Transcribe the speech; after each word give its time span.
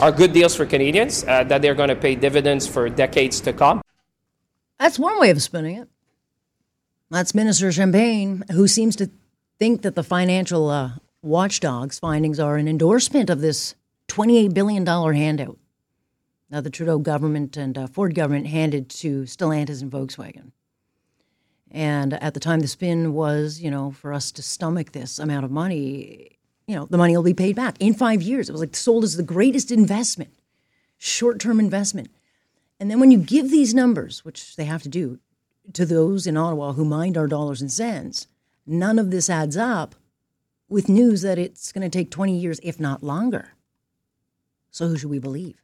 are 0.00 0.12
good 0.12 0.32
deals 0.32 0.54
for 0.54 0.66
Canadians, 0.66 1.24
uh, 1.24 1.44
that 1.44 1.62
they're 1.62 1.74
going 1.74 1.88
to 1.88 1.96
pay 1.96 2.14
dividends 2.14 2.66
for 2.66 2.88
decades 2.88 3.40
to 3.42 3.52
come. 3.52 3.82
That's 4.78 4.98
one 4.98 5.18
way 5.18 5.30
of 5.30 5.42
spinning 5.42 5.76
it. 5.76 5.88
That's 7.10 7.34
Minister 7.34 7.72
Champagne, 7.72 8.44
who 8.52 8.68
seems 8.68 8.94
to 8.96 9.10
think 9.58 9.82
that 9.82 9.94
the 9.94 10.04
financial 10.04 10.68
uh, 10.68 10.92
watchdog's 11.22 11.98
findings 11.98 12.38
are 12.38 12.56
an 12.56 12.68
endorsement 12.68 13.30
of 13.30 13.40
this 13.40 13.74
$28 14.08 14.54
billion 14.54 14.86
handout. 14.86 15.58
Now, 16.50 16.60
the 16.60 16.70
Trudeau 16.70 16.98
government 16.98 17.56
and 17.56 17.76
uh, 17.76 17.86
Ford 17.88 18.14
government 18.14 18.46
handed 18.46 18.88
to 18.90 19.22
Stellantis 19.22 19.82
and 19.82 19.90
Volkswagen. 19.90 20.52
And 21.70 22.14
at 22.14 22.32
the 22.32 22.40
time, 22.40 22.60
the 22.60 22.68
spin 22.68 23.12
was, 23.12 23.60
you 23.60 23.70
know, 23.70 23.90
for 23.90 24.14
us 24.14 24.32
to 24.32 24.42
stomach 24.42 24.92
this 24.92 25.18
amount 25.18 25.44
of 25.44 25.50
money, 25.50 26.37
you 26.68 26.76
know, 26.76 26.86
the 26.86 26.98
money 26.98 27.16
will 27.16 27.24
be 27.24 27.34
paid 27.34 27.56
back 27.56 27.76
in 27.80 27.94
five 27.94 28.20
years. 28.22 28.48
It 28.48 28.52
was 28.52 28.60
like 28.60 28.76
sold 28.76 29.02
as 29.02 29.16
the 29.16 29.22
greatest 29.22 29.72
investment, 29.72 30.30
short 30.98 31.40
term 31.40 31.58
investment. 31.58 32.10
And 32.78 32.90
then 32.90 33.00
when 33.00 33.10
you 33.10 33.18
give 33.18 33.50
these 33.50 33.74
numbers, 33.74 34.24
which 34.24 34.54
they 34.54 34.66
have 34.66 34.82
to 34.82 34.88
do, 34.88 35.18
to 35.72 35.86
those 35.86 36.26
in 36.26 36.36
Ottawa 36.36 36.74
who 36.74 36.84
mind 36.84 37.16
our 37.16 37.26
dollars 37.26 37.62
and 37.62 37.72
cents, 37.72 38.26
none 38.66 38.98
of 38.98 39.10
this 39.10 39.30
adds 39.30 39.56
up 39.56 39.94
with 40.68 40.90
news 40.90 41.22
that 41.22 41.38
it's 41.38 41.72
going 41.72 41.90
to 41.90 41.98
take 41.98 42.10
20 42.10 42.36
years, 42.36 42.60
if 42.62 42.78
not 42.78 43.02
longer. 43.02 43.54
So 44.70 44.88
who 44.88 44.98
should 44.98 45.10
we 45.10 45.18
believe? 45.18 45.62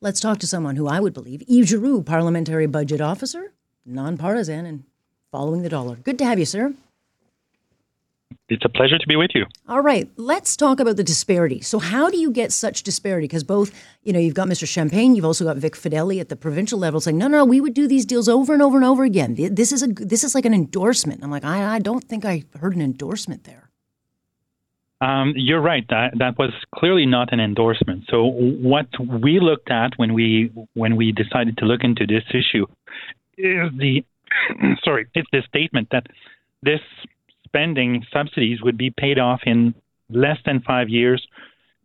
Let's 0.00 0.20
talk 0.20 0.38
to 0.38 0.46
someone 0.46 0.76
who 0.76 0.86
I 0.86 1.00
would 1.00 1.12
believe 1.12 1.42
Yves 1.48 1.68
Giroux, 1.68 2.04
parliamentary 2.04 2.68
budget 2.68 3.00
officer, 3.00 3.52
nonpartisan, 3.84 4.64
and 4.64 4.84
following 5.32 5.62
the 5.62 5.68
dollar. 5.68 5.96
Good 5.96 6.18
to 6.18 6.24
have 6.24 6.38
you, 6.38 6.44
sir. 6.44 6.74
It's 8.48 8.64
a 8.64 8.68
pleasure 8.68 8.96
to 8.96 9.06
be 9.06 9.16
with 9.16 9.32
you. 9.34 9.44
All 9.68 9.82
right, 9.82 10.08
let's 10.16 10.56
talk 10.56 10.80
about 10.80 10.96
the 10.96 11.04
disparity. 11.04 11.60
So, 11.60 11.78
how 11.78 12.08
do 12.08 12.16
you 12.16 12.30
get 12.30 12.50
such 12.50 12.82
disparity? 12.82 13.26
Because 13.26 13.44
both, 13.44 13.72
you 14.04 14.12
know, 14.12 14.18
you've 14.18 14.34
got 14.34 14.48
Mr. 14.48 14.66
Champagne, 14.66 15.14
you've 15.14 15.26
also 15.26 15.44
got 15.44 15.58
Vic 15.58 15.74
Fedeli 15.74 16.18
at 16.18 16.30
the 16.30 16.36
provincial 16.36 16.78
level 16.78 16.98
saying, 17.00 17.18
"No, 17.18 17.28
no, 17.28 17.44
we 17.44 17.60
would 17.60 17.74
do 17.74 17.86
these 17.86 18.06
deals 18.06 18.28
over 18.28 18.54
and 18.54 18.62
over 18.62 18.76
and 18.76 18.86
over 18.86 19.04
again. 19.04 19.34
This 19.34 19.70
is 19.70 19.82
a 19.82 19.88
this 19.88 20.24
is 20.24 20.34
like 20.34 20.46
an 20.46 20.54
endorsement." 20.54 21.22
I'm 21.22 21.30
like, 21.30 21.44
I, 21.44 21.76
I 21.76 21.78
don't 21.78 22.04
think 22.04 22.24
I 22.24 22.44
heard 22.58 22.74
an 22.74 22.80
endorsement 22.80 23.44
there. 23.44 23.68
Um, 25.00 25.34
you're 25.36 25.60
right. 25.60 25.84
That 25.90 26.18
that 26.18 26.38
was 26.38 26.52
clearly 26.74 27.04
not 27.04 27.32
an 27.32 27.40
endorsement. 27.40 28.04
So, 28.08 28.24
what 28.24 28.88
we 28.98 29.40
looked 29.40 29.70
at 29.70 29.92
when 29.96 30.14
we 30.14 30.50
when 30.72 30.96
we 30.96 31.12
decided 31.12 31.58
to 31.58 31.66
look 31.66 31.84
into 31.84 32.06
this 32.06 32.24
issue 32.30 32.66
is 33.36 33.70
the 33.76 34.04
sorry, 34.84 35.06
it's 35.14 35.28
the 35.32 35.42
statement 35.46 35.88
that 35.92 36.06
this 36.62 36.80
spending 37.48 38.04
subsidies 38.12 38.58
would 38.62 38.78
be 38.78 38.90
paid 38.90 39.18
off 39.18 39.40
in 39.46 39.74
less 40.10 40.38
than 40.46 40.60
five 40.60 40.88
years 40.88 41.26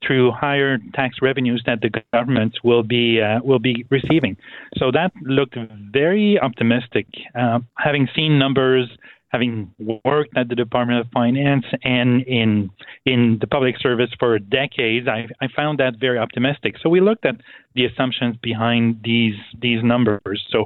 through 0.05 0.31
higher 0.31 0.77
tax 0.93 1.17
revenues 1.21 1.63
that 1.65 1.79
the 1.81 1.89
governments 2.11 2.57
will 2.63 2.83
be 2.83 3.21
uh, 3.21 3.39
will 3.43 3.59
be 3.59 3.85
receiving. 3.89 4.35
So 4.77 4.91
that 4.91 5.11
looked 5.21 5.57
very 5.91 6.39
optimistic. 6.39 7.07
Uh, 7.35 7.59
having 7.77 8.07
seen 8.15 8.37
numbers 8.37 8.89
having 9.33 9.73
worked 10.05 10.37
at 10.37 10.47
the 10.47 10.55
Department 10.55 10.99
of 10.99 11.11
Finance 11.11 11.65
and 11.83 12.21
in 12.27 12.69
in 13.05 13.39
the 13.41 13.47
public 13.47 13.75
service 13.79 14.11
for 14.19 14.37
decades, 14.37 15.07
I, 15.07 15.27
I 15.43 15.47
found 15.55 15.79
that 15.79 15.95
very 15.99 16.19
optimistic. 16.19 16.75
So 16.81 16.87
we 16.87 17.01
looked 17.01 17.25
at 17.25 17.35
the 17.73 17.85
assumptions 17.85 18.37
behind 18.41 19.01
these 19.03 19.35
these 19.59 19.83
numbers. 19.83 20.45
So 20.49 20.65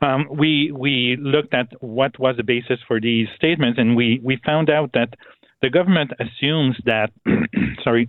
um, 0.00 0.28
we 0.30 0.70
we 0.72 1.16
looked 1.20 1.52
at 1.52 1.66
what 1.82 2.18
was 2.20 2.36
the 2.36 2.44
basis 2.44 2.78
for 2.86 3.00
these 3.00 3.26
statements, 3.34 3.78
and 3.78 3.96
we 3.96 4.20
we 4.22 4.40
found 4.46 4.70
out 4.70 4.92
that 4.94 5.14
the 5.60 5.68
government 5.68 6.12
assumes 6.20 6.76
that 6.86 7.10
sorry 7.82 8.08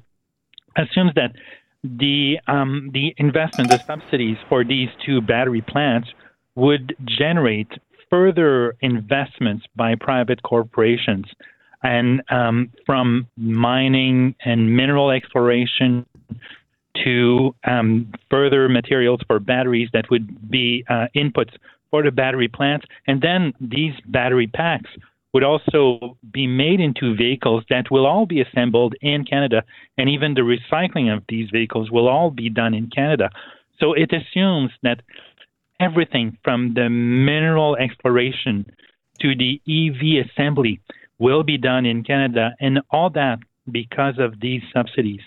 assumes 0.78 1.14
that 1.16 1.32
the 1.84 2.40
um, 2.48 2.92
the 2.94 3.16
investment, 3.18 3.72
the 3.72 3.80
subsidies 3.88 4.38
for 4.50 4.64
these 4.64 4.90
two 5.04 5.22
battery 5.22 5.62
plants 5.62 6.10
would 6.56 6.96
generate 7.06 7.72
further 8.16 8.78
investments 8.80 9.66
by 9.76 9.94
private 9.94 10.42
corporations 10.42 11.26
and 11.84 12.22
um, 12.30 12.72
from 12.86 13.28
mining 13.36 14.34
and 14.46 14.74
mineral 14.74 15.12
exploration 15.12 16.06
to 17.04 17.54
um, 17.66 18.10
further 18.32 18.70
materials 18.70 19.20
for 19.28 19.38
batteries 19.42 19.90
that 19.92 20.10
would 20.10 20.50
be 20.50 20.86
uh, 20.90 21.08
inputs 21.14 21.54
for 21.92 22.04
the 22.04 22.12
battery 22.12 22.48
plants. 22.48 22.86
And 23.06 23.22
then 23.22 23.54
these 23.60 23.94
battery 24.06 24.48
packs 24.48 24.92
would 25.34 25.44
also 25.44 26.18
be 26.32 26.48
made 26.48 26.80
into 26.80 27.18
vehicles 27.18 27.66
that 27.70 27.92
will 27.92 28.06
all 28.06 28.26
be 28.26 28.40
assembled 28.40 28.96
in 29.02 29.26
Canada, 29.26 29.62
and 29.98 30.08
even 30.08 30.36
the 30.36 30.48
recycling 30.56 31.14
of 31.14 31.22
these 31.28 31.50
vehicles 31.50 31.92
will 31.92 32.08
all 32.08 32.32
be 32.32 32.50
done 32.50 32.74
in 32.74 32.90
Canada. 32.90 33.30
So 33.78 33.92
it 33.92 34.14
assumes 34.14 34.72
that 34.84 35.02
everything 35.80 36.38
from 36.44 36.74
the 36.74 36.90
mineral 36.90 37.76
exploration 37.76 38.66
to 39.22 39.36
the 39.36 39.62
EV 39.68 40.26
assembly 40.26 40.82
will 41.18 41.44
be 41.44 41.58
done 41.58 41.86
in 41.86 42.04
Canada, 42.04 42.56
and 42.60 42.82
all 42.92 43.10
that 43.12 43.40
because 43.72 44.16
of 44.20 44.40
these 44.40 44.62
subsidies. 44.74 45.22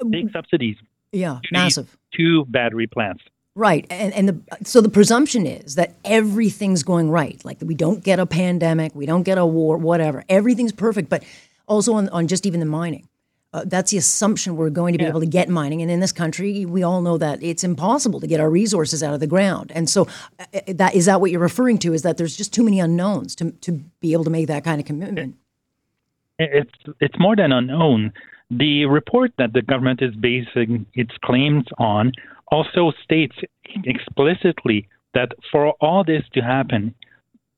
Um, 0.00 0.10
Big 0.10 0.30
subsidies. 0.32 0.76
Yeah, 1.12 1.40
massive. 1.50 1.96
Two 2.14 2.44
battery 2.46 2.86
plants. 2.86 3.24
Right, 3.54 3.86
and 3.90 4.14
and 4.14 4.28
the, 4.28 4.40
so 4.64 4.80
the 4.80 4.88
presumption 4.88 5.46
is 5.46 5.74
that 5.74 5.94
everything's 6.04 6.84
going 6.84 7.10
right. 7.10 7.44
Like 7.44 7.58
we 7.60 7.74
don't 7.74 8.04
get 8.04 8.20
a 8.20 8.26
pandemic, 8.26 8.94
we 8.94 9.06
don't 9.06 9.24
get 9.24 9.38
a 9.38 9.46
war, 9.46 9.76
whatever. 9.76 10.24
Everything's 10.28 10.72
perfect. 10.72 11.08
But 11.08 11.24
also 11.66 11.94
on, 11.94 12.08
on 12.10 12.28
just 12.28 12.46
even 12.46 12.60
the 12.60 12.66
mining, 12.66 13.08
uh, 13.52 13.64
that's 13.64 13.90
the 13.90 13.96
assumption 13.96 14.56
we're 14.56 14.68
going 14.68 14.92
to 14.92 14.98
be 14.98 15.04
yeah. 15.04 15.10
able 15.10 15.20
to 15.20 15.26
get 15.26 15.48
mining. 15.48 15.80
And 15.80 15.90
in 15.90 16.00
this 16.00 16.12
country, 16.12 16.66
we 16.66 16.82
all 16.82 17.00
know 17.00 17.16
that 17.16 17.42
it's 17.42 17.64
impossible 17.64 18.20
to 18.20 18.26
get 18.26 18.40
our 18.40 18.50
resources 18.50 19.02
out 19.02 19.14
of 19.14 19.20
the 19.20 19.26
ground. 19.26 19.72
And 19.74 19.88
so, 19.88 20.06
uh, 20.38 20.44
uh, 20.54 20.60
that 20.74 20.94
is 20.94 21.06
that 21.06 21.20
what 21.20 21.30
you're 21.30 21.40
referring 21.40 21.78
to? 21.78 21.94
Is 21.94 22.02
that 22.02 22.18
there's 22.18 22.36
just 22.36 22.52
too 22.52 22.62
many 22.62 22.78
unknowns 22.78 23.34
to 23.36 23.52
to 23.52 23.72
be 24.00 24.12
able 24.12 24.24
to 24.24 24.30
make 24.30 24.48
that 24.48 24.64
kind 24.64 24.80
of 24.80 24.86
commitment? 24.86 25.36
It's 26.38 26.70
it's 27.00 27.18
more 27.18 27.36
than 27.36 27.52
unknown. 27.52 28.12
The 28.50 28.86
report 28.86 29.32
that 29.38 29.52
the 29.52 29.62
government 29.62 30.02
is 30.02 30.14
basing 30.14 30.86
its 30.94 31.12
claims 31.24 31.64
on 31.78 32.12
also 32.50 32.92
states 33.02 33.36
explicitly 33.84 34.88
that 35.14 35.32
for 35.50 35.70
all 35.80 36.04
this 36.04 36.22
to 36.34 36.40
happen, 36.40 36.94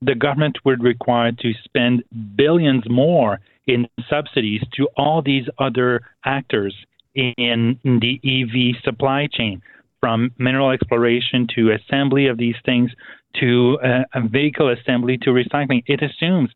the 0.01 0.15
government 0.15 0.57
would 0.65 0.83
require 0.83 1.31
to 1.31 1.53
spend 1.63 2.03
billions 2.35 2.83
more 2.89 3.39
in 3.67 3.87
subsidies 4.09 4.61
to 4.75 4.87
all 4.97 5.21
these 5.21 5.45
other 5.59 6.01
actors 6.25 6.75
in, 7.13 7.79
the 7.83 8.19
EV 8.23 8.81
supply 8.83 9.27
chain, 9.31 9.61
from 9.99 10.31
mineral 10.37 10.71
exploration 10.71 11.47
to 11.55 11.71
assembly 11.71 12.27
of 12.27 12.37
these 12.37 12.55
things 12.65 12.91
to 13.39 13.77
uh, 13.83 14.03
vehicle 14.27 14.69
assembly 14.69 15.17
to 15.17 15.29
recycling. 15.29 15.83
It 15.85 16.01
assumes 16.01 16.49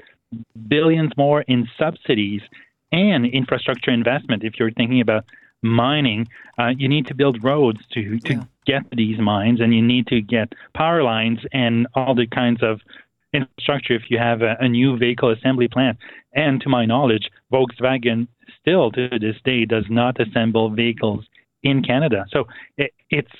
billions 0.67 1.11
more 1.15 1.41
in 1.41 1.67
subsidies 1.77 2.41
and 2.91 3.25
infrastructure 3.25 3.91
investment. 3.91 4.43
If 4.43 4.53
you're 4.59 4.71
thinking 4.71 5.01
about 5.01 5.25
mining, 5.61 6.27
uh, 6.57 6.71
you 6.77 6.87
need 6.87 7.07
to 7.07 7.15
build 7.15 7.43
roads 7.43 7.79
to 7.93 8.19
to 8.19 8.33
yeah. 8.33 8.43
get 8.65 8.83
these 8.91 9.19
mines, 9.19 9.61
and 9.61 9.73
you 9.73 9.81
need 9.81 10.07
to 10.07 10.21
get 10.21 10.53
power 10.73 11.03
lines 11.03 11.39
and 11.51 11.87
all 11.93 12.15
the 12.15 12.27
kinds 12.27 12.61
of 12.63 12.81
infrastructure 13.35 13.93
if 13.93 14.03
you 14.09 14.17
have 14.17 14.41
a, 14.41 14.55
a 14.59 14.67
new 14.67 14.97
vehicle 14.97 15.31
assembly 15.31 15.67
plant. 15.67 15.97
And 16.33 16.59
to 16.61 16.69
my 16.69 16.85
knowledge, 16.85 17.29
Volkswagen 17.51 18.27
still 18.59 18.91
to 18.91 19.09
this 19.19 19.35
day 19.43 19.65
does 19.65 19.85
not 19.89 20.19
assemble 20.19 20.69
vehicles 20.69 21.25
in 21.63 21.83
Canada. 21.83 22.25
So 22.31 22.45
it, 22.77 22.91
it's 23.09 23.31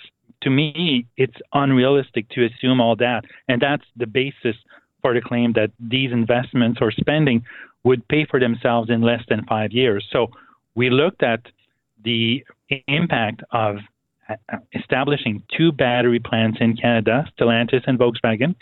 to 0.41 0.49
me, 0.49 1.07
it's 1.17 1.37
unrealistic 1.53 2.29
to 2.29 2.45
assume 2.45 2.79
all 2.79 2.95
that, 2.97 3.25
and 3.47 3.61
that's 3.61 3.85
the 3.95 4.05
basis 4.05 4.55
for 5.01 5.13
the 5.13 5.21
claim 5.21 5.53
that 5.53 5.71
these 5.79 6.11
investments 6.11 6.79
or 6.81 6.91
spending 6.91 7.43
would 7.83 8.07
pay 8.07 8.25
for 8.25 8.39
themselves 8.39 8.89
in 8.89 9.01
less 9.01 9.21
than 9.29 9.45
five 9.45 9.71
years. 9.71 10.05
So 10.11 10.27
we 10.75 10.89
looked 10.89 11.23
at 11.23 11.41
the 12.03 12.43
impact 12.87 13.43
of 13.51 13.77
uh, 14.27 14.35
establishing 14.73 15.43
two 15.55 15.71
battery 15.71 16.19
plants 16.19 16.57
in 16.59 16.75
Canada, 16.75 17.25
Stellantis 17.37 17.83
and 17.87 17.97
Volkswagen, 17.97 18.55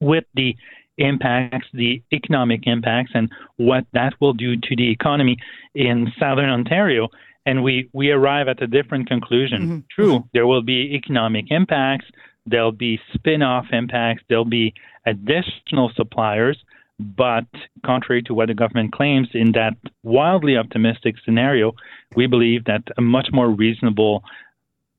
with 0.00 0.24
the 0.34 0.56
impacts, 0.98 1.68
the 1.72 2.02
economic 2.12 2.66
impacts, 2.66 3.12
and 3.14 3.30
what 3.56 3.84
that 3.92 4.14
will 4.20 4.32
do 4.32 4.56
to 4.56 4.76
the 4.76 4.90
economy 4.90 5.36
in 5.74 6.12
southern 6.18 6.50
Ontario. 6.50 7.08
and 7.46 7.62
we, 7.62 7.88
we 7.92 8.10
arrive 8.10 8.46
at 8.48 8.62
a 8.62 8.66
different 8.66 9.08
conclusion. 9.08 9.62
Mm-hmm. 9.62 9.78
True, 9.94 10.24
there 10.34 10.46
will 10.46 10.62
be 10.62 10.94
economic 10.94 11.46
impacts, 11.50 12.04
there'll 12.46 12.72
be 12.72 13.00
spin 13.14 13.42
off 13.42 13.66
impacts, 13.72 14.22
there'll 14.28 14.44
be 14.44 14.74
additional 15.06 15.90
suppliers. 15.96 16.58
But 17.00 17.46
contrary 17.86 18.22
to 18.24 18.34
what 18.34 18.48
the 18.48 18.54
government 18.54 18.92
claims, 18.92 19.28
in 19.32 19.52
that 19.52 19.74
wildly 20.02 20.56
optimistic 20.56 21.14
scenario, 21.24 21.72
we 22.16 22.26
believe 22.26 22.64
that 22.64 22.82
a 22.98 23.00
much 23.00 23.28
more 23.32 23.48
reasonable 23.48 24.24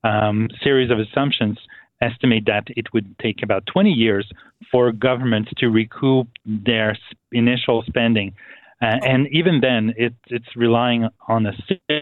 um, 0.03 0.47
series 0.63 0.91
of 0.91 0.97
assumptions 0.99 1.59
estimate 2.01 2.45
that 2.45 2.63
it 2.69 2.87
would 2.93 3.17
take 3.19 3.43
about 3.43 3.65
20 3.65 3.91
years 3.91 4.29
for 4.71 4.91
governments 4.91 5.51
to 5.57 5.67
recoup 5.67 6.27
their 6.45 6.97
initial 7.31 7.83
spending. 7.87 8.33
Uh, 8.81 8.95
and 9.05 9.27
even 9.31 9.59
then, 9.59 9.93
it, 9.97 10.13
it's 10.27 10.55
relying 10.55 11.07
on 11.27 11.45
a 11.45 11.53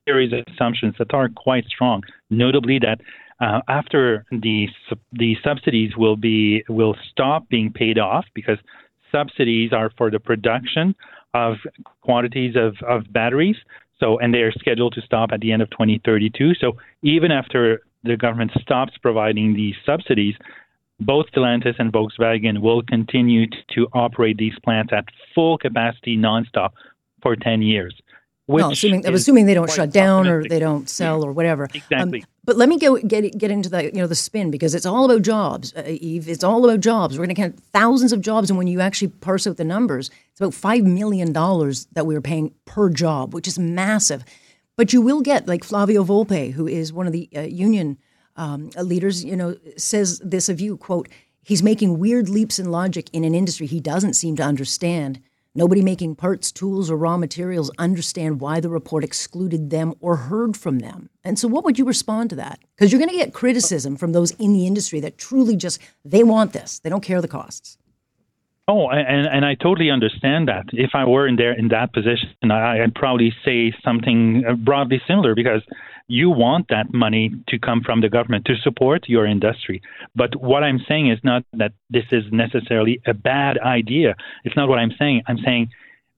series 0.07 0.31
of 0.31 0.39
assumptions 0.53 0.94
that 0.99 1.13
are 1.13 1.29
quite 1.29 1.65
strong. 1.65 2.03
Notably, 2.29 2.77
that 2.79 2.99
uh, 3.39 3.61
after 3.67 4.25
the 4.31 4.67
the 5.13 5.35
subsidies 5.44 5.95
will 5.97 6.15
be 6.15 6.63
will 6.69 6.95
stop 7.11 7.49
being 7.49 7.71
paid 7.71 7.97
off 7.97 8.25
because 8.35 8.57
subsidies 9.11 9.73
are 9.73 9.91
for 9.97 10.11
the 10.11 10.19
production 10.19 10.94
of 11.33 11.55
quantities 12.01 12.55
of, 12.55 12.75
of 12.88 13.11
batteries. 13.11 13.55
So, 13.99 14.19
and 14.19 14.33
they 14.33 14.39
are 14.39 14.51
scheduled 14.51 14.94
to 14.94 15.01
stop 15.01 15.31
at 15.31 15.39
the 15.39 15.51
end 15.51 15.61
of 15.61 15.69
2032. 15.71 16.55
So, 16.55 16.77
even 17.01 17.31
after 17.31 17.81
the 18.07 18.18
government 18.18 18.51
stops 18.62 18.94
providing 19.01 19.54
these 19.54 19.75
subsidies, 19.86 20.36
both 21.00 21.27
Stellantis 21.31 21.75
and 21.77 21.92
Volkswagen 21.94 22.59
will 22.59 22.81
continue 22.81 23.45
to 23.75 23.88
operate 23.94 24.38
these 24.38 24.57
plants 24.63 24.92
at 24.94 25.06
full 25.36 25.57
capacity 25.57 26.18
nonstop 26.18 26.71
for 27.21 27.36
10 27.36 27.62
years. 27.62 27.94
Well, 28.48 28.71
assuming, 28.71 29.06
I'm 29.06 29.13
assuming 29.13 29.45
they 29.45 29.54
don't 29.54 29.69
shut 29.69 29.92
down 29.92 30.25
or 30.25 30.48
they 30.48 30.59
don't 30.59 30.89
sell 30.89 31.25
or 31.25 31.33
whatever. 31.33 31.65
Um, 31.65 31.69
exactly. 31.74 32.21
Um, 32.21 32.27
but 32.45 32.56
let 32.56 32.69
me 32.69 32.80
go 32.80 32.95
get 32.95 33.38
get 33.38 33.51
into 33.51 33.68
the 33.68 33.86
you 33.86 33.92
know 33.92 34.07
the 34.07 34.15
spin 34.15 34.51
because 34.51 34.74
it's 34.74 34.86
all 34.86 35.04
about 35.04 35.21
jobs, 35.21 35.74
uh, 35.75 35.83
Yves. 35.86 36.30
It's 36.30 36.45
all 36.45 36.63
about 36.63 36.80
jobs. 36.80 37.19
We're 37.19 37.25
going 37.25 37.36
to 37.36 37.42
count 37.42 37.59
thousands 37.74 38.13
of 38.13 38.21
jobs, 38.21 38.50
and 38.50 38.57
when 38.57 38.68
you 38.68 38.80
actually 38.80 39.09
parse 39.09 39.45
out 39.48 39.57
the 39.57 39.65
numbers, 39.65 40.09
it's 40.31 40.39
about 40.39 40.54
five 40.54 40.86
million 40.86 41.33
dollars 41.33 41.88
that 41.92 42.06
we 42.06 42.15
are 42.15 42.21
paying 42.21 42.54
per 42.63 42.89
job, 42.89 43.33
which 43.33 43.50
is 43.50 43.59
massive. 43.59 44.24
But 44.77 44.94
you 44.94 45.01
will 45.01 45.21
get 45.21 45.47
like 45.47 45.63
Flavio 45.63 46.03
Volpe, 46.03 46.51
who 46.51 46.68
is 46.68 46.94
one 46.94 47.07
of 47.07 47.13
the 47.13 47.27
uh, 47.35 47.41
union 47.41 47.97
um, 48.35 48.69
leaders, 48.77 49.25
you 49.25 49.35
know, 49.35 49.57
says 49.75 50.19
this 50.19 50.47
of 50.50 50.62
you, 50.62 50.77
quote, 50.77 51.09
he's 51.41 51.63
making 51.63 51.97
weird 51.97 52.29
leaps 52.29 52.59
in 52.59 52.69
logic 52.69 53.09
in 53.12 53.24
an 53.24 53.33
industry 53.33 53.65
he 53.65 53.79
doesn't 53.79 54.13
seem 54.13 54.35
to 54.35 54.44
understand. 54.44 55.19
Nobody 55.56 55.81
making 55.81 56.18
parts, 56.18 56.51
tools, 56.51 56.91
or 56.91 56.97
raw 56.97 57.18
materials 57.18 57.71
understand 57.79 58.39
why 58.39 58.59
the 58.59 58.69
report 58.69 59.03
excluded 59.03 59.71
them 59.71 59.95
or 60.00 60.15
heard 60.15 60.56
from 60.56 60.77
them. 60.77 61.09
And 61.23 61.39
so, 61.39 61.47
what 61.47 61.63
would 61.63 61.80
you 61.80 61.85
respond 61.85 62.30
to 62.30 62.35
that? 62.35 62.59
Because 62.75 62.91
you're 62.91 63.00
going 63.00 63.09
to 63.09 63.18
get 63.18 63.33
criticism 63.33 63.97
from 63.97 64.12
those 64.12 64.30
in 64.31 64.53
the 64.53 64.68
industry 64.68 65.00
that 65.00 65.18
truly 65.18 65.56
just 65.56 65.80
they 66.06 66.23
want 66.23 66.53
this. 66.53 66.77
They 66.77 66.91
don't 66.91 67.01
care 67.01 67.23
the 67.23 67.27
costs. 67.27 67.80
Oh, 68.69 68.89
and 68.89 69.25
and 69.27 69.45
I 69.45 69.55
totally 69.55 69.89
understand 69.89 70.49
that. 70.49 70.65
If 70.73 70.91
I 70.93 71.05
were 71.05 71.25
in 71.25 71.37
there 71.37 71.53
in 71.53 71.69
that 71.69 71.93
position, 71.93 72.51
I, 72.51 72.83
I'd 72.83 72.95
probably 72.95 73.33
say 73.45 73.73
something 73.81 74.43
uh, 74.45 74.55
broadly 74.55 75.01
similar 75.07 75.35
because 75.35 75.61
you 76.09 76.29
want 76.29 76.67
that 76.69 76.93
money 76.93 77.31
to 77.47 77.59
come 77.59 77.81
from 77.81 78.01
the 78.01 78.09
government 78.09 78.45
to 78.45 78.55
support 78.57 79.07
your 79.07 79.25
industry. 79.25 79.81
But 80.15 80.41
what 80.41 80.63
I'm 80.63 80.79
saying 80.87 81.09
is 81.09 81.19
not 81.23 81.43
that 81.53 81.73
this 81.89 82.05
is 82.11 82.23
necessarily 82.31 82.99
a 83.05 83.13
bad 83.13 83.57
idea. 83.57 84.15
It's 84.43 84.55
not 84.57 84.67
what 84.67 84.79
I'm 84.79 84.91
saying. 84.99 85.23
I'm 85.27 85.37
saying 85.43 85.69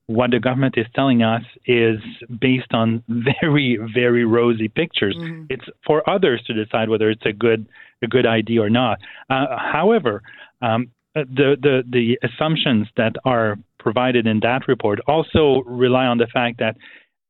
what 0.08 0.32
the 0.32 0.40
government 0.40 0.76
is 0.76 0.88
telling 0.96 1.22
us 1.22 1.44
is 1.68 2.00
based 2.42 2.74
on 2.74 3.04
very, 3.42 3.78
very 3.94 4.26
rosy 4.26 4.70
pictures. 4.70 5.16
Mm-hmm. 5.16 5.46
It's 5.52 5.66
for 5.86 6.08
others 6.10 6.42
to 6.48 6.54
decide 6.54 6.90
whether 6.90 7.12
it's 7.12 7.26
a 7.28 7.34
good 7.34 7.68
a 8.02 8.08
good 8.08 8.26
idea 8.26 8.62
or 8.62 8.70
not. 8.70 8.98
Uh, 9.30 9.58
however, 9.58 10.24
um, 10.62 10.90
Uh, 11.20 11.26
the, 11.34 11.56
the 11.62 11.84
the 11.90 12.20
assumptions 12.28 12.88
that 12.98 13.16
are 13.26 13.58
provided 13.80 14.28
in 14.28 14.40
that 14.42 14.68
report 14.68 15.00
also 15.08 15.64
rely 15.66 16.06
on 16.06 16.18
the 16.18 16.28
fact 16.28 16.60
that 16.60 16.76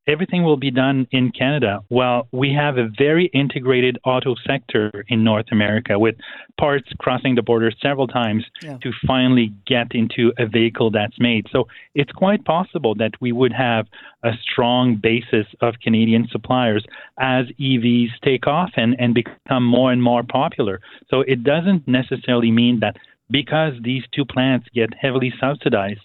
everything 0.07 0.44
will 0.44 0.57
be 0.57 0.71
done 0.71 1.07
in 1.12 1.31
Canada. 1.31 1.80
Well, 1.89 2.27
we 2.31 2.51
have 2.53 2.77
a 2.77 2.89
very 2.97 3.27
integrated 3.27 4.00
auto 4.03 4.33
sector 4.45 5.06
in 5.07 5.24
North 5.24 5.45
America 5.51 6.00
with 6.00 6.15
parts 6.59 6.89
crossing 6.97 7.36
the 7.36 7.44
border 7.44 7.71
several 7.81 8.07
times 8.07 8.44
yeah. 8.62 8.77
to 8.81 8.91
finally 9.06 9.53
get 9.68 9.94
into 9.94 10.33
a 10.39 10.47
vehicle 10.47 10.89
that's 10.89 11.19
made. 11.19 11.45
So 11.51 11.68
it's 11.94 12.12
quite 12.12 12.44
possible 12.44 12.95
that 12.95 13.12
we 13.21 13.31
would 13.31 13.53
have 13.53 13.86
a 14.24 14.31
strong 14.41 14.95
basis 14.95 15.45
of 15.62 15.75
Canadian 15.83 16.27
suppliers 16.31 16.83
as 17.19 17.45
EVs 17.59 18.09
take 18.24 18.47
off 18.47 18.71
and, 18.75 18.95
and 19.00 19.13
become 19.13 19.63
more 19.63 19.91
and 19.91 20.01
more 20.01 20.24
popular. 20.24 20.81
So 21.09 21.21
it 21.21 21.44
doesn't 21.44 21.88
necessarily 21.88 22.51
mean 22.51 22.80
that 22.80 22.97
because 23.30 23.74
these 23.81 24.04
two 24.12 24.26
plants 24.26 24.68
get 24.74 24.94
heavily 25.00 25.34
subsidized, 25.40 26.02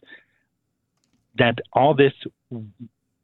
that 1.37 1.59
all 1.73 1.94
this 1.94 2.12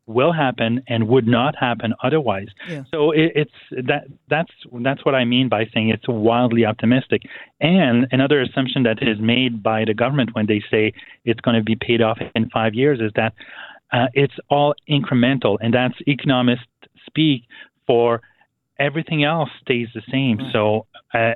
will 0.06 0.32
happen 0.32 0.82
and 0.88 1.06
would 1.06 1.26
not 1.26 1.54
happen 1.54 1.94
otherwise. 2.02 2.48
Yeah. 2.68 2.82
So 2.90 3.12
it, 3.12 3.32
it's 3.36 3.86
that 3.86 4.06
that's 4.28 4.50
that's 4.80 5.04
what 5.04 5.14
I 5.14 5.24
mean 5.24 5.48
by 5.48 5.66
saying 5.72 5.90
it's 5.90 6.08
wildly 6.08 6.64
optimistic. 6.64 7.22
And 7.60 8.08
another 8.10 8.40
assumption 8.40 8.82
that 8.84 9.02
is 9.02 9.18
made 9.20 9.62
by 9.62 9.84
the 9.84 9.94
government 9.94 10.30
when 10.32 10.46
they 10.46 10.62
say 10.70 10.92
it's 11.24 11.40
going 11.40 11.56
to 11.56 11.62
be 11.62 11.76
paid 11.76 12.02
off 12.02 12.18
in 12.34 12.50
five 12.50 12.74
years 12.74 13.00
is 13.00 13.12
that 13.14 13.34
uh, 13.92 14.06
it's 14.14 14.34
all 14.48 14.74
incremental, 14.88 15.58
and 15.60 15.74
that's 15.74 15.94
economist 16.06 16.62
speak 17.06 17.44
for 17.86 18.20
everything 18.80 19.22
else 19.22 19.50
stays 19.60 19.88
the 19.94 20.02
same. 20.10 20.38
Right. 20.38 20.52
So 20.52 20.86
uh, 21.14 21.32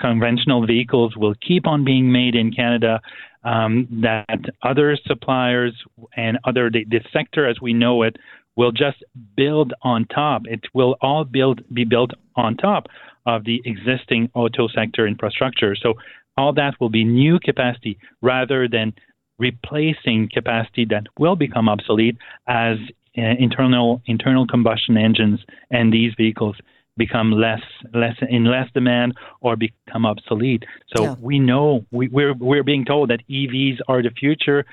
conventional 0.00 0.66
vehicles 0.66 1.16
will 1.16 1.34
keep 1.46 1.66
on 1.66 1.84
being 1.84 2.10
made 2.10 2.34
in 2.34 2.52
Canada. 2.52 3.00
Um, 3.44 3.86
that 4.02 4.40
other 4.64 4.98
suppliers 5.06 5.72
and 6.16 6.38
other 6.44 6.68
the, 6.68 6.84
the, 6.84 7.00
sector 7.12 7.46
as 7.46 7.60
we 7.60 7.72
know 7.72 8.02
it 8.02 8.16
will 8.56 8.72
just 8.72 9.04
build 9.36 9.72
on 9.82 10.04
top. 10.06 10.42
It 10.46 10.64
will 10.74 10.96
all 11.00 11.22
build 11.22 11.62
be 11.72 11.84
built 11.84 12.10
on 12.34 12.56
top 12.56 12.88
of 13.24 13.44
the 13.44 13.62
existing 13.64 14.30
auto 14.34 14.66
sector 14.66 15.06
infrastructure. 15.06 15.76
So 15.76 15.94
all 16.36 16.52
that 16.54 16.74
will 16.80 16.88
be 16.88 17.04
new 17.04 17.38
capacity 17.38 17.98
rather 18.20 18.66
than 18.66 18.94
replacing 19.38 20.28
capacity 20.32 20.84
that 20.86 21.04
will 21.18 21.36
become 21.36 21.68
obsolete 21.68 22.16
as 22.48 22.78
uh, 23.18 23.22
internal 23.38 24.02
internal 24.06 24.46
combustion 24.46 24.96
engines 24.96 25.40
and 25.70 25.92
these 25.92 26.12
vehicles 26.16 26.56
become 26.96 27.32
less 27.32 27.60
less 27.92 28.16
in 28.28 28.44
less 28.44 28.68
demand 28.72 29.14
or 29.40 29.56
become 29.56 30.06
obsolete. 30.06 30.64
So 30.94 31.02
yeah. 31.02 31.14
we 31.20 31.38
know 31.38 31.84
we, 31.90 32.08
we're 32.08 32.34
we're 32.34 32.62
being 32.62 32.84
told 32.84 33.10
that 33.10 33.20
EVs 33.28 33.78
are 33.88 34.02
the 34.02 34.10
future, 34.10 34.64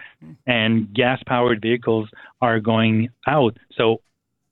and 0.48 0.94
gas 0.94 1.22
powered 1.26 1.62
vehicles 1.62 2.10
are 2.42 2.60
going 2.60 3.10
out. 3.28 3.58
So 3.78 4.02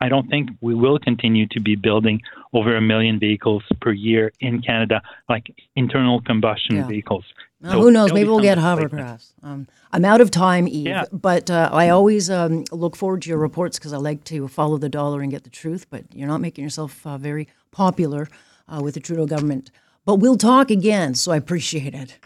I 0.01 0.09
don't 0.09 0.27
think 0.27 0.49
we 0.61 0.73
will 0.73 0.97
continue 0.97 1.47
to 1.51 1.59
be 1.61 1.75
building 1.75 2.21
over 2.53 2.75
a 2.75 2.81
million 2.81 3.19
vehicles 3.19 3.63
per 3.79 3.91
year 3.91 4.33
in 4.39 4.61
Canada, 4.61 5.01
like 5.29 5.53
internal 5.75 6.21
combustion 6.21 6.77
yeah. 6.77 6.87
vehicles. 6.87 7.23
Well, 7.61 7.73
so 7.73 7.81
who 7.81 7.91
knows? 7.91 8.11
Maybe 8.11 8.27
we'll 8.27 8.39
get 8.39 8.57
hovercrafts. 8.57 9.33
Um, 9.43 9.67
I'm 9.91 10.03
out 10.03 10.19
of 10.19 10.31
time, 10.31 10.67
Yves, 10.67 10.85
yeah. 10.87 11.03
but 11.11 11.51
uh, 11.51 11.69
I 11.71 11.89
always 11.89 12.29
um, 12.31 12.63
look 12.71 12.95
forward 12.95 13.21
to 13.23 13.29
your 13.29 13.37
reports 13.37 13.77
because 13.77 13.93
I 13.93 13.97
like 13.97 14.23
to 14.25 14.47
follow 14.47 14.77
the 14.77 14.89
dollar 14.89 15.21
and 15.21 15.29
get 15.29 15.43
the 15.43 15.51
truth. 15.51 15.85
But 15.91 16.05
you're 16.11 16.27
not 16.27 16.41
making 16.41 16.63
yourself 16.63 17.05
uh, 17.05 17.19
very 17.19 17.47
popular 17.71 18.27
uh, 18.67 18.81
with 18.81 18.93
the 18.93 18.99
Trudeau 18.99 19.25
government. 19.25 19.71
But 20.05 20.15
we'll 20.15 20.37
talk 20.37 20.71
again, 20.71 21.15
so 21.15 21.31
I 21.31 21.37
appreciate 21.37 21.93
it. 21.93 22.17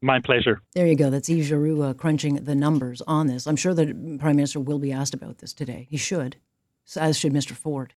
My 0.00 0.20
pleasure. 0.20 0.62
There 0.74 0.86
you 0.86 0.94
go. 0.94 1.10
That's 1.10 1.28
Yves 1.28 1.46
Giroux 1.46 1.82
uh, 1.82 1.92
crunching 1.92 2.36
the 2.36 2.54
numbers 2.54 3.02
on 3.02 3.26
this. 3.26 3.46
I'm 3.46 3.56
sure 3.56 3.74
the 3.74 3.86
Prime 4.20 4.36
Minister 4.36 4.60
will 4.60 4.78
be 4.78 4.92
asked 4.92 5.14
about 5.14 5.38
this 5.38 5.52
today. 5.52 5.88
He 5.90 5.96
should 5.96 6.36
as 6.96 7.18
should 7.18 7.32
Mr. 7.32 7.52
Ford. 7.52 7.94